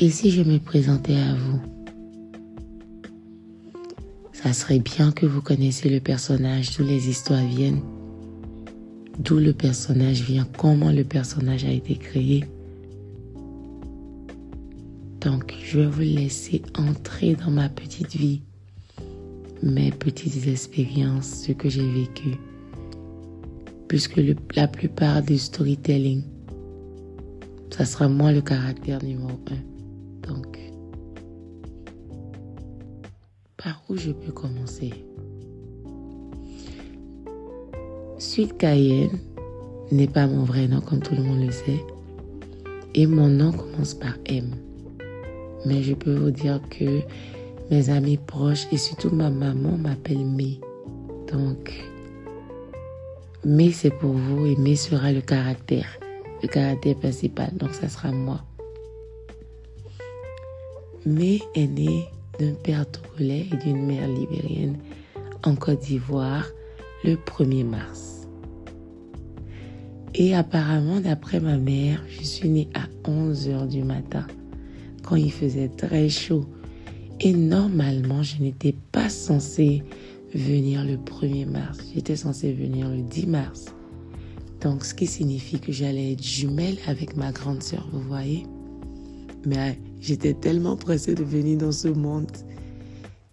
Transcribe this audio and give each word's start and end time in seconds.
Et 0.00 0.10
si 0.10 0.32
je 0.32 0.42
me 0.42 0.58
présentais 0.58 1.14
à 1.14 1.34
vous 1.34 1.60
Ça 4.32 4.52
serait 4.52 4.80
bien 4.80 5.12
que 5.12 5.24
vous 5.24 5.40
connaissiez 5.40 5.88
le 5.88 6.00
personnage, 6.00 6.76
d'où 6.76 6.82
les 6.82 7.08
histoires 7.08 7.46
viennent, 7.46 7.80
d'où 9.20 9.38
le 9.38 9.52
personnage 9.52 10.22
vient, 10.22 10.48
comment 10.58 10.90
le 10.90 11.04
personnage 11.04 11.64
a 11.64 11.70
été 11.70 11.94
créé. 11.94 12.44
Donc, 15.20 15.54
je 15.64 15.78
vais 15.78 15.86
vous 15.86 16.00
laisser 16.00 16.60
entrer 16.76 17.36
dans 17.36 17.52
ma 17.52 17.68
petite 17.68 18.16
vie, 18.16 18.42
mes 19.62 19.92
petites 19.92 20.48
expériences, 20.48 21.44
ce 21.46 21.52
que 21.52 21.68
j'ai 21.68 21.88
vécu. 21.88 22.36
Puisque 23.86 24.20
la 24.56 24.66
plupart 24.66 25.22
du 25.22 25.38
storytelling, 25.38 26.24
ça 27.70 27.84
sera 27.84 28.08
moi 28.08 28.32
le 28.32 28.42
caractère 28.42 29.02
numéro 29.04 29.38
un. 29.52 29.83
Donc, 30.26 30.58
par 33.56 33.82
où 33.88 33.96
je 33.96 34.12
peux 34.12 34.32
commencer? 34.32 34.92
Suite 38.18 38.56
Cayenne 38.58 39.18
n'est 39.90 40.08
pas 40.08 40.26
mon 40.26 40.44
vrai 40.44 40.66
nom 40.68 40.80
comme 40.80 41.00
tout 41.00 41.14
le 41.14 41.22
monde 41.22 41.44
le 41.44 41.52
sait. 41.52 41.84
Et 42.94 43.06
mon 43.06 43.28
nom 43.28 43.52
commence 43.52 43.94
par 43.94 44.14
M 44.26 44.54
mais 45.64 45.82
je 45.82 45.94
peux 45.94 46.14
vous 46.14 46.30
dire 46.30 46.60
que 46.70 47.00
mes 47.70 47.90
amis 47.90 48.18
proches 48.18 48.66
et 48.70 48.76
surtout 48.76 49.10
ma 49.10 49.30
maman 49.30 49.76
m'appellent 49.78 50.26
Mé. 50.26 50.60
Donc, 51.32 51.72
Mé 53.44 53.72
c'est 53.72 53.90
pour 53.90 54.12
vous 54.12 54.46
et 54.46 54.56
Mé 54.56 54.76
sera 54.76 55.12
le 55.12 55.20
caractère, 55.20 55.88
le 56.42 56.48
caractère 56.48 56.96
principal. 56.96 57.50
Donc, 57.56 57.72
ça 57.74 57.88
sera 57.88 58.12
moi. 58.12 58.40
Mé 61.06 61.42
est 61.54 61.66
né 61.66 62.06
d'un 62.38 62.54
père 62.54 62.86
togolais 62.90 63.46
et 63.52 63.56
d'une 63.56 63.84
mère 63.84 64.08
libérienne 64.08 64.78
en 65.44 65.54
Côte 65.54 65.80
d'Ivoire 65.80 66.48
le 67.04 67.16
1er 67.16 67.62
mars. 67.62 68.26
Et 70.14 70.34
apparemment, 70.34 71.00
d'après 71.00 71.40
ma 71.40 71.58
mère, 71.58 72.02
je 72.08 72.22
suis 72.24 72.48
née 72.48 72.68
à 72.72 72.86
11 73.06 73.48
heures 73.48 73.66
du 73.66 73.82
matin 73.84 74.26
quand 75.02 75.16
il 75.16 75.30
faisait 75.30 75.68
très 75.68 76.08
chaud. 76.08 76.46
Et 77.20 77.34
normalement, 77.34 78.22
je 78.22 78.40
n'étais 78.40 78.74
pas 78.90 79.10
censée 79.10 79.82
venir 80.34 80.84
le 80.84 80.96
1er 80.96 81.44
mars. 81.44 81.80
J'étais 81.94 82.16
censée 82.16 82.54
venir 82.54 82.88
le 82.88 83.02
10 83.02 83.26
mars. 83.26 83.66
Donc, 84.62 84.86
ce 84.86 84.94
qui 84.94 85.06
signifie 85.06 85.60
que 85.60 85.70
j'allais 85.70 86.12
être 86.12 86.24
jumelle 86.24 86.78
avec 86.86 87.14
ma 87.14 87.30
grande 87.30 87.62
sœur, 87.62 87.86
vous 87.92 88.00
voyez. 88.00 88.44
Mais 89.46 89.78
j'étais 90.00 90.34
tellement 90.34 90.76
pressée 90.76 91.14
de 91.14 91.24
venir 91.24 91.58
dans 91.58 91.72
ce 91.72 91.88
monde 91.88 92.30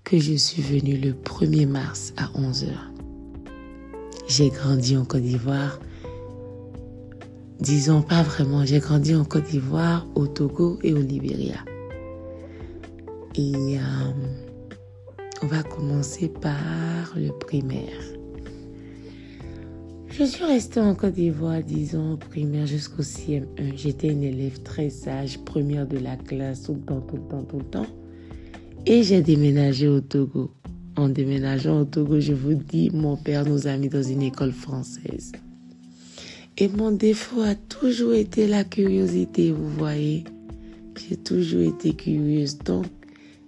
que 0.03 0.17
je 0.17 0.33
suis 0.33 0.61
venue 0.61 0.97
le 0.97 1.13
1er 1.13 1.67
mars 1.67 2.13
à 2.17 2.25
11h. 2.37 2.69
J'ai 4.27 4.49
grandi 4.49 4.97
en 4.97 5.05
Côte 5.05 5.21
d'Ivoire 5.21 5.79
Disons 7.61 8.01
pas 8.01 8.23
vraiment, 8.23 8.65
j'ai 8.65 8.79
grandi 8.79 9.13
en 9.13 9.23
Côte 9.23 9.43
d'Ivoire, 9.43 10.07
au 10.15 10.25
Togo 10.25 10.79
et 10.81 10.93
au 10.93 10.97
Libéria. 10.97 11.59
Et 13.35 13.77
euh, 13.77 14.11
on 15.43 15.45
va 15.45 15.61
commencer 15.61 16.27
par 16.27 17.13
le 17.15 17.29
primaire. 17.37 18.01
Je 20.11 20.25
suis 20.25 20.43
restée 20.43 20.81
en 20.81 20.93
Côte 20.93 21.13
d'Ivoire, 21.13 21.63
disons, 21.63 22.17
primaire 22.17 22.67
jusqu'au 22.67 23.01
CM1. 23.01 23.77
J'étais 23.77 24.09
une 24.09 24.23
élève 24.23 24.61
très 24.61 24.89
sage, 24.89 25.39
première 25.39 25.87
de 25.87 25.97
la 25.97 26.17
classe, 26.17 26.63
tout 26.63 26.73
le 26.73 26.81
temps, 26.81 26.99
tout 26.99 27.15
le 27.15 27.21
temps, 27.29 27.43
tout 27.43 27.59
le 27.59 27.65
temps. 27.65 27.87
Et 28.85 29.03
j'ai 29.03 29.21
déménagé 29.21 29.87
au 29.87 30.01
Togo. 30.01 30.51
En 30.97 31.07
déménageant 31.07 31.79
au 31.81 31.85
Togo, 31.85 32.19
je 32.19 32.33
vous 32.33 32.55
dis, 32.55 32.89
mon 32.91 33.15
père 33.15 33.45
nous 33.45 33.67
a 33.67 33.77
mis 33.77 33.87
dans 33.87 34.03
une 34.03 34.21
école 34.21 34.51
française. 34.51 35.31
Et 36.57 36.67
mon 36.67 36.91
défaut 36.91 37.41
a 37.41 37.55
toujours 37.55 38.13
été 38.13 38.47
la 38.47 38.65
curiosité, 38.65 39.53
vous 39.53 39.69
voyez. 39.69 40.25
J'ai 41.07 41.15
toujours 41.15 41.61
été 41.61 41.93
curieuse. 41.93 42.57
Donc, 42.59 42.85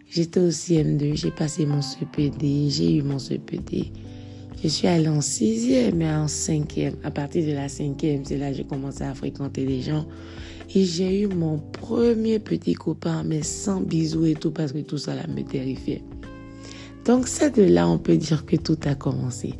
j'étais 0.10 0.40
au 0.40 0.50
CM2, 0.50 1.14
j'ai 1.16 1.32
passé 1.32 1.66
mon 1.66 1.82
CPD, 1.82 2.70
j'ai 2.70 2.96
eu 2.96 3.02
mon 3.02 3.20
CPD. 3.20 3.92
Je 4.64 4.70
suis 4.70 4.88
allée 4.88 5.10
en 5.10 5.20
sixième 5.20 6.02
et 6.02 6.10
en 6.10 6.30
cinquième. 6.30 6.96
À 7.04 7.12
partir 7.12 7.46
de 7.46 7.52
la 7.52 7.68
cinquième, 7.68 8.24
c'est 8.24 8.38
là 8.38 8.50
que 8.50 8.56
j'ai 8.56 8.64
commencé 8.64 9.04
à 9.04 9.14
fréquenter 9.14 9.66
des 9.66 9.82
gens. 9.82 10.06
Et 10.74 10.86
j'ai 10.86 11.20
eu 11.20 11.28
mon 11.28 11.60
premier 11.60 12.40
petit 12.40 12.74
copain, 12.74 13.24
mais 13.26 13.44
sans 13.44 13.82
bisous 13.82 14.26
et 14.26 14.36
tout, 14.36 14.52
parce 14.52 14.72
que 14.72 14.78
tout 14.78 14.98
ça 14.98 15.16
là 15.16 15.28
me 15.28 15.44
terrifiait. 15.44 16.02
Donc, 17.04 17.28
c'est 17.28 17.58
de 17.58 17.64
là, 17.64 17.90
on 17.90 17.98
peut 17.98 18.16
dire 18.16 18.46
que 18.46 18.56
tout 18.56 18.80
a 18.86 18.96
commencé. 18.96 19.56